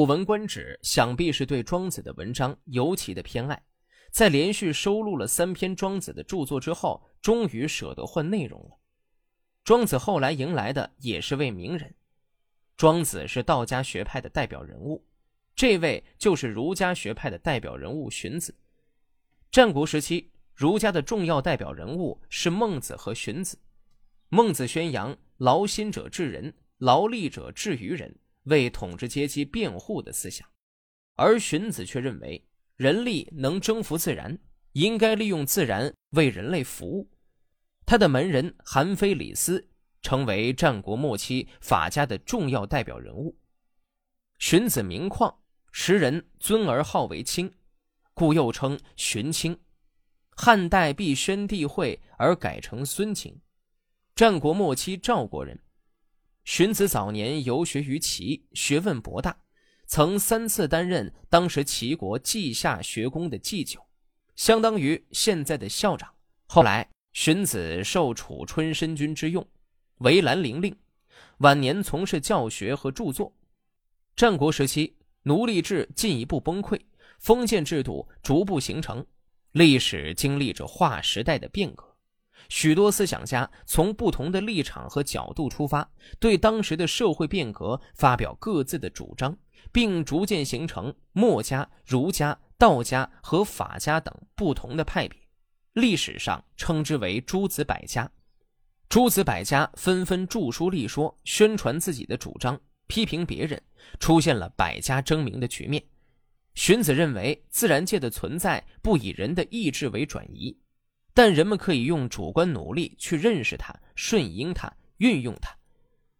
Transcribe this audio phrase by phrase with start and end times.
[0.02, 3.62] 《古文观止》想必是对庄子的文章尤其的偏爱，
[4.10, 8.78] 在连续收录了三篇庄子的著作之后，终于舍得换内容了。
[9.62, 11.94] 庄子后来迎来的也是位名人，
[12.78, 15.04] 庄子是道家学派的代表人物，
[15.54, 18.56] 这位就是儒家学派的代表人物荀子。
[19.50, 23.58] 战国时期，儒家的重要代表人物是孟子和荀子。
[24.30, 28.16] 孟子宣扬“劳心者治人，劳力者治于人”。
[28.44, 30.48] 为统治阶级辩护的思想，
[31.16, 34.38] 而荀子却认为人力能征服自然，
[34.72, 37.10] 应该利用自然为人类服务。
[37.84, 39.68] 他的门人韩非、李斯
[40.00, 43.36] 成为战国末期法家的重要代表人物。
[44.38, 45.34] 荀子名旷，
[45.72, 47.52] 时人尊而号为卿，
[48.14, 49.58] 故又称荀卿。
[50.30, 53.38] 汉代避宣帝讳而改成孙卿。
[54.14, 55.58] 战国末期赵国人。
[56.44, 59.36] 荀子早年游学于齐，学问博大，
[59.86, 63.80] 曾三次担任当时齐国稷下学宫的祭酒，
[64.34, 66.12] 相当于现在的校长。
[66.46, 69.46] 后来，荀子受楚春申君之用，
[69.98, 70.76] 为兰陵令。
[71.38, 73.32] 晚年从事教学和著作。
[74.16, 76.80] 战国时期，奴隶制进一步崩溃，
[77.18, 79.06] 封建制度逐步形成，
[79.52, 81.89] 历史经历着划时代的变革。
[82.48, 85.88] 许多思想家从不同的立场和角度出发，
[86.18, 89.36] 对当时的社会变革发表各自的主张，
[89.70, 95.18] 并逐渐形成墨家、儒家、道家和法家等不同的派别。
[95.74, 98.10] 历史上称之为诸子百家。
[98.88, 103.62] 诸子百家纷纷著书立说，宣传自己的主张，批评别人，
[104.00, 105.80] 出现了百家争鸣的局面。
[106.54, 110.58] 荀子认为，自然界的存在不以人的意志为转移。
[111.22, 115.54] 但人们可以用主观努力去认识它、顺应它、运用它。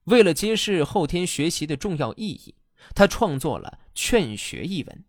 [0.05, 2.55] 为了揭示后天学习的重要意义，
[2.95, 5.05] 他创作了《劝学》一文。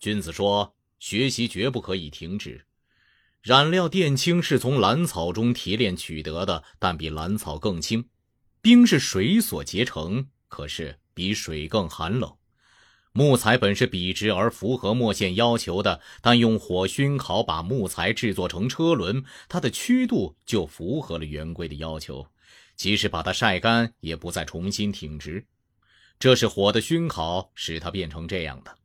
[0.00, 2.64] 君子说：“学习绝不可以停止。
[3.42, 8.08] 染料靛青是从兰草中提炼取得的，但比兰草更轻。
[8.62, 12.34] 冰是水所结成，可是比水更寒冷。”
[13.16, 22.26] 木材本是笔直而符合墨线要求的，但用火熏烤把木材制作成车轮，它的曲度就符合了圆规的要求。
[22.74, 25.46] 即使把它晒干，也不再重新挺直。
[26.18, 28.76] 这是火的熏烤使它变成这样的。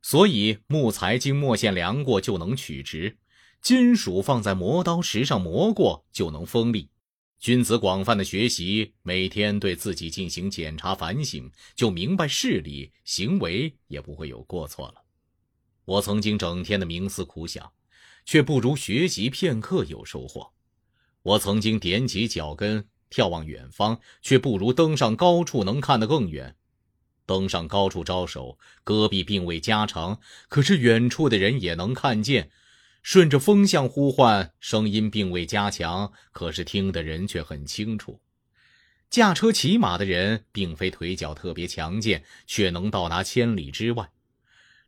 [0.00, 3.18] 所以木材经墨线量过就能取直，
[3.60, 6.88] 金属放在磨刀石上磨过就能锋利。
[7.40, 14.96] 君子广泛的学习，每天对自己进行检查反省，就明白事理，行为也不会有过错了。
[15.86, 17.72] 我曾经整天的冥思苦想，
[18.26, 20.52] 却不如学习片刻有收获。
[21.22, 26.54] 我曾经踮起脚跟眺望远方，却不如登上高处能看得更远。
[27.24, 30.20] 登上高处招手，戈壁并未加长，
[30.50, 32.50] 可是远处的人也能看见。
[33.02, 38.20] 顺着风向呼唤，声音并未加强，可是听的人却很清楚。
[39.08, 44.04] 驾车骑马的人并非腿脚特别强健，却能到达千里之外；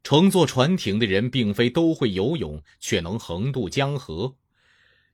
[0.05, 4.37] 乘坐船艇的人并非都会游泳，却能横渡江河。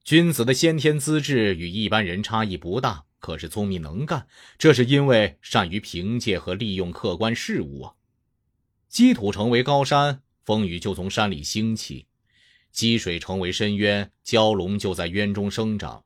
[0.05, 4.27] 君子的先天资质与一般人差异不大，可是聪明能干，
[4.59, 7.95] 这是因为善于凭借和利用客观事物啊。
[8.89, 12.07] 积土成为高山，风雨就从山里兴起。
[12.73, 16.05] 积水成为深渊，蛟龙就在渊中生长。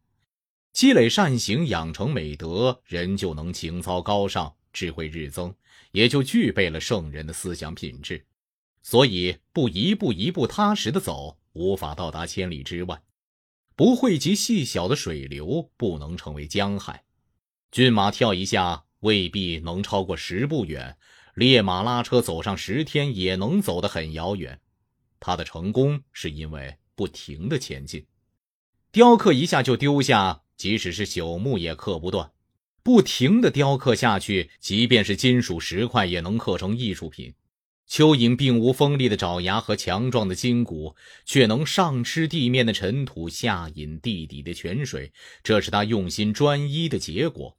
[0.72, 5.54] 积累善行，养成美德，人就能情操高尚，智慧日增，
[5.90, 8.24] 也就具备了圣人的思想品质。
[8.82, 12.96] 所以，不一步一步踏实的走，无法到达千里之外；
[13.76, 17.04] 不汇集细小的水流，不能成为江海。
[17.70, 20.96] 骏马跳一下，未必能超过十步远；
[21.34, 24.60] 烈马拉车走上十天，也能走得很遥远。
[25.22, 28.04] 他的成功是因为不停的前进，
[28.90, 32.32] 雕刻一下就丢下，即使是朽木也刻不断，
[32.82, 37.32] 不停的雕刻下去，即便是金属石块也能刻成艺术品。
[37.88, 45.12] 蚯蚓并无锋利的爪牙和强壮的筋骨，却能上吃地面的尘土，下饮地底的泉水，
[45.42, 47.56] 这是他用心专一的结果。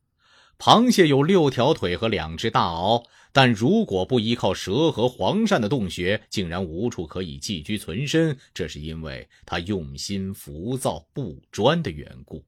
[0.63, 3.05] 螃蟹有六条腿和两只大螯。
[3.33, 12.45] 但如果不依靠蛇和黄鳝的洞穴，竟然无处可以寄居存身，这是因为他用心浮躁不专的缘故。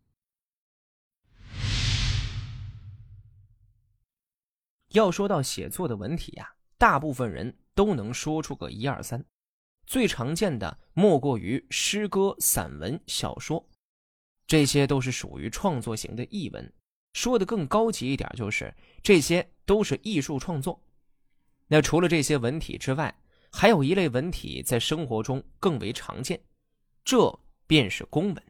[4.94, 9.26] 要说到写作的文体呀，大部分人都能说出个一二三，
[9.86, 13.68] 最常见的莫过于诗歌、散文、小说，
[14.48, 16.74] 这些都是属于创作型的译文。
[17.16, 18.72] 说的更高级一点，就是
[19.02, 20.78] 这些都是艺术创作。
[21.66, 23.18] 那除了这些文体之外，
[23.50, 26.38] 还有一类文体在生活中更为常见，
[27.06, 28.44] 这便是公文。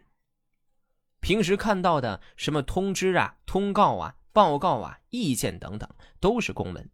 [1.21, 5.87] 平时看到的什么通知啊、通告啊、报告啊、意见等等，
[6.19, 6.89] 都是公文。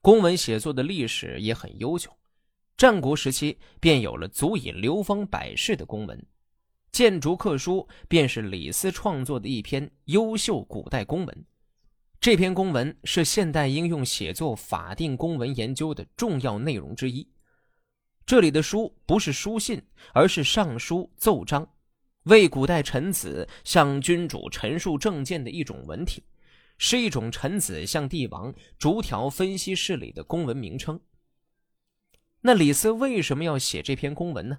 [0.00, 2.10] 公文写作的历史也很悠久，
[2.78, 6.18] 战国时期便有了足以流芳百世的公文，
[6.92, 11.44] 《谏逐客书》便是李斯创作的一篇优秀古代公文。
[12.20, 17.26] 这篇公文是现代应用写作法定公文研究的重要内容之一。
[18.26, 19.82] 这里的书不是书信，
[20.12, 21.66] 而是上书奏章。
[22.24, 26.22] 为古代臣子向君主陈述政见的一种文体，
[26.76, 31.00] 是一种臣子向帝王逐条分析事理的公文名称。
[32.42, 34.58] 那李斯为什么要写这篇公文呢？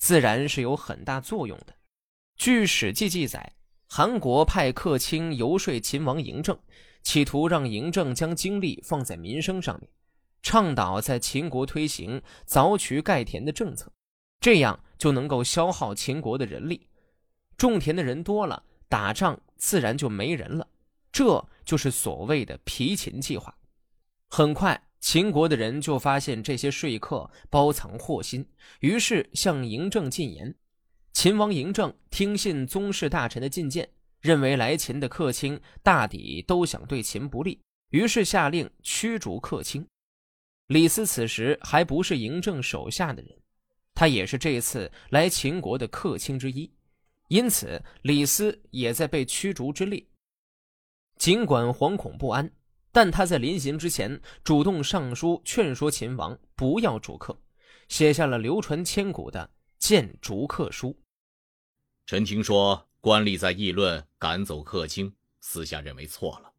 [0.00, 1.74] 自然是有很大作用的。
[2.36, 3.52] 据《史记》记载，
[3.86, 6.58] 韩国派客卿游说秦王嬴政，
[7.02, 9.90] 企图让嬴政将精力放在民生上面，
[10.42, 13.92] 倡导在秦国推行凿渠盖田的政策，
[14.40, 16.88] 这样就能够消耗秦国的人力。
[17.58, 20.66] 种田的人多了，打仗自然就没人了，
[21.12, 23.54] 这就是所谓的疲秦计划。
[24.28, 28.46] 很快，秦国的人就发现这些说客包藏祸心，
[28.80, 30.54] 于是向嬴政进言。
[31.12, 33.88] 秦王嬴政听信宗室大臣的进谏，
[34.20, 37.60] 认为来秦的客卿大抵都想对秦不利，
[37.90, 39.84] 于是下令驱逐客卿。
[40.66, 43.36] 李斯此时还不是嬴政手下的人，
[43.94, 46.70] 他也是这次来秦国的客卿之一。
[47.28, 50.04] 因此，李斯也在被驱逐之列。
[51.16, 52.52] 尽管惶恐不安，
[52.92, 57.38] 但他在临行之前主动上书劝说秦王不要逐客，
[57.88, 59.50] 写下了流传千古的
[59.84, 60.88] 《谏逐客书》。
[62.06, 66.52] 臣听说官吏在议论赶走客卿，私下认为错了。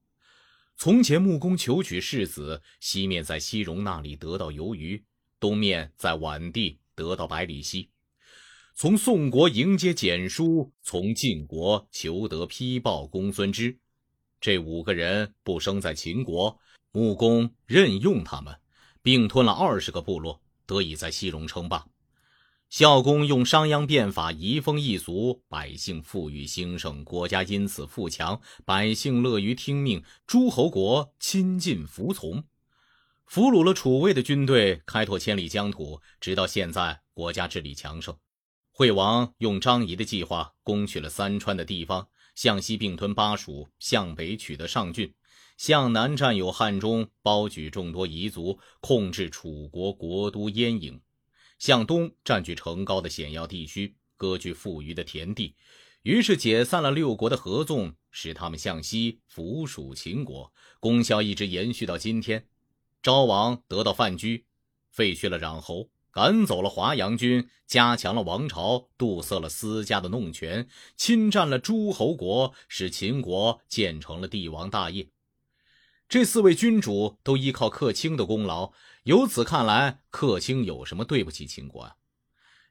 [0.78, 5.04] 从前木工求取世子，西面在西戎那里得到游鱼，
[5.40, 7.90] 东面在宛地得到百里奚。
[8.74, 13.78] 从宋国迎接简书，从晋国求得批报公孙之，
[14.42, 16.60] 这五个人不生在秦国，
[16.92, 18.54] 穆公任用他们，
[19.04, 21.86] 并吞了二十个部落，得以在西戎称霸。
[22.70, 32.44] 孝公用商鞅变法，移风易俗，百姓富裕兴盛，国家因此富强，百姓乐于听命，诸侯国亲近服从，
[33.28, 38.18] 俘虏了楚魏的军队，开拓千里疆土，直到现在，国家治理强盛。
[38.72, 42.08] 惠王用张仪的计划攻取了三川的地方，
[42.42, 45.14] 向西并吞巴蜀，向北取得上郡，
[45.58, 51.00] 向南占有汉中，包举众多彝族，控制楚国国都鄢郢；
[51.60, 55.56] 向东占据城高的险要地区，割据富余的田地。
[56.02, 62.48] 于是解散了六国的合纵，使他们向西附属秦国，功效一直延续到今天。
[63.04, 64.46] 昭王得到范雎，
[64.90, 65.92] 废去了穰侯。
[66.12, 70.68] 赶走了华阳军，加强了王朝，堵塞了私家的弄权，
[70.98, 75.08] 侵占了诸侯国，使秦国建成了帝王大业。
[76.10, 78.74] 这四位君主都依靠客卿的功劳，
[79.04, 81.96] 由此看来，客卿有什么对不起秦国啊？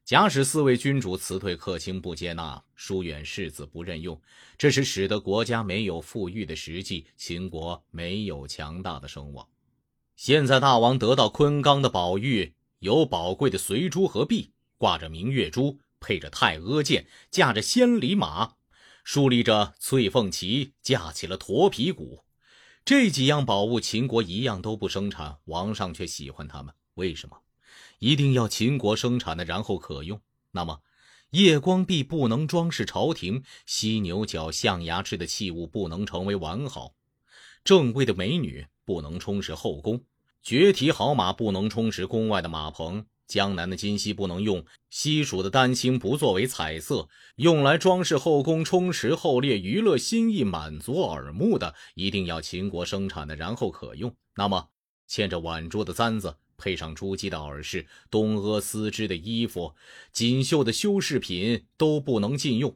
[0.04, 4.20] 假使四位君主辞退客卿不接纳，疏远世子不任用，
[4.58, 9.48] 这是使得国家没有富裕的实际，秦国没有强大的声望。
[10.16, 12.52] 现在大王得到昆冈的宝玉。
[12.80, 18.54] 有宝贵的随珠和璧，挂着明月珠，配着太阿剑，驾着千里马，
[19.04, 22.24] 竖立着翠凤旗，架起了驼皮鼓。
[22.82, 27.42] 这几样宝物，秦国一样都不生产，王上却喜欢他们，为什么？
[27.98, 30.18] 一定要秦国生产的，然后可用。
[30.52, 30.80] 那么，
[31.32, 36.94] 夜光璧不能装饰朝廷，犀牛角象牙制的器物不能成为完好，
[37.62, 40.02] 正贵的美女不能充实后宫。
[40.42, 54.14] 绝蹄好马不能充实宫外的马棚，江南的金漆不能用，西蜀的丹青不作为彩色，用来装饰后宫、充实后列、娱乐心意、满足耳目的，一定要秦国生产的，然后可用。
[54.34, 54.70] 那么，
[55.08, 59.74] 嵌着碗珠的簪子，配上珠玑的耳饰，东阿丝织的衣服，
[60.10, 62.74] 锦绣的修饰品都不能禁用，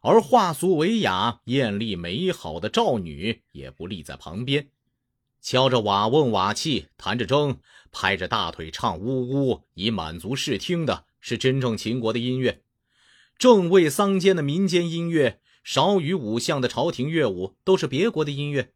[0.00, 4.70] 而画俗为雅、艳丽美好的赵女也不立在旁边。
[5.44, 7.58] 敲着瓦瓮瓦器，弹着筝，
[7.92, 12.62] 拍着大腿唱呜呜，以满足视听的是真正秦国的音乐。
[13.36, 18.72] 正位丧间的民间音乐，少羽五相的朝廷乐舞，都是别国的音乐。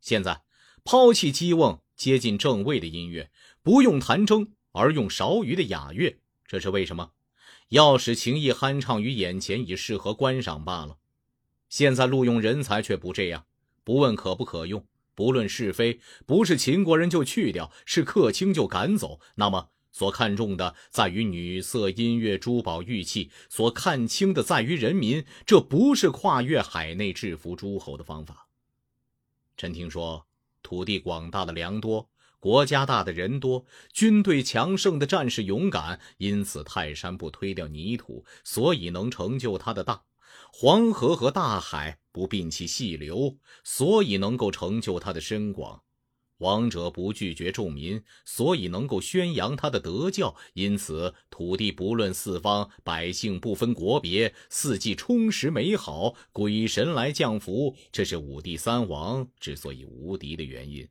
[0.00, 0.42] 现在
[0.82, 3.30] 抛弃姬瓮，接近正位的音乐，
[3.62, 7.12] 不用弹筝，而用少羽的雅乐，这是为什么？
[7.68, 10.96] 要使情意酣畅于眼前，以适合观赏罢了。
[11.68, 13.46] 现在录用人才却不这样，
[13.84, 14.84] 不问可不可用。
[15.18, 19.18] 不论是非，不是秦国人就去掉，是客卿就赶走。
[19.34, 25.24] 那么，所看重的在于女色、音乐、珠宝、玉器；所看轻的在于人民。
[25.44, 28.46] 这不是跨越海内制服诸侯的方法。
[29.56, 30.24] 臣听说，
[30.62, 32.08] 土地广大的粮多，
[32.38, 40.04] 国家大的人多，军队强盛的战士勇敢，因此泰山不推掉泥土，所以能成就它的大。
[40.52, 45.82] 黄河和大海不摒弃细流，所以能够成就它的深广；
[46.38, 50.36] 王者不拒绝众民，所以能够宣扬他的德教。
[50.54, 60.88] 因此，土地不论四方，百姓不分国别，四季充实美好，鬼神来降福，这是五帝三王之所以无敌的原因。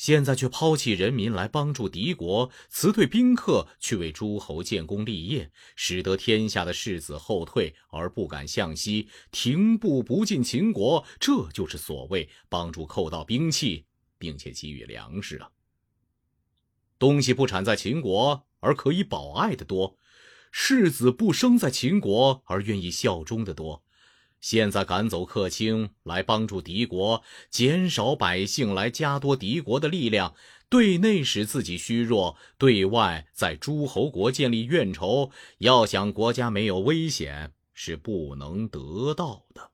[0.00, 13.84] 现在却抛弃人民来帮助敌国，辞退宾客去为诸侯建功立业，使得天下的士子后退而不敢向西，停步不进秦国，这就是所谓帮助寇到兵器，
[14.16, 15.50] 并且给予粮食啊。
[16.98, 19.98] 东西不产在秦国而可以保爱的多，
[20.50, 23.84] 士子不生在秦国而愿意效忠的多。
[24.40, 30.34] 现在赶走客卿来帮助敌国，减少百姓来加多敌国的力量，
[30.68, 35.30] 对内使自己虚弱，对外在诸侯国建立怨仇。
[35.58, 39.70] 要想国家没有危险，是不能得到的。